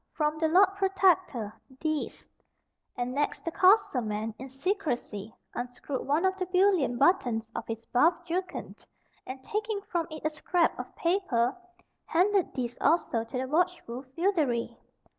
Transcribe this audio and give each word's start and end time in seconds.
From 0.13 0.39
the 0.39 0.47
Lord 0.47 0.69
Protector, 0.77 1.53
THESE:" 1.79 2.27
And 2.97 3.13
next, 3.13 3.45
the 3.45 3.51
courser 3.51 4.01
man, 4.01 4.33
in 4.39 4.49
secrecy, 4.49 5.31
unscrewed 5.53 6.07
one 6.07 6.25
of 6.25 6.35
the 6.39 6.47
bullion 6.47 6.97
buttons 6.97 7.47
on 7.55 7.61
his 7.67 7.85
buff 7.93 8.15
jerkin, 8.25 8.75
and 9.27 9.43
taking 9.43 9.79
from 9.83 10.07
it 10.09 10.25
a 10.25 10.31
scrap 10.31 10.79
of 10.79 10.95
paper, 10.95 11.55
handed 12.05 12.51
this 12.55 12.79
also 12.81 13.23
to 13.23 13.37
the 13.37 13.45
watchful 13.47 14.01
feodary. 14.15 14.75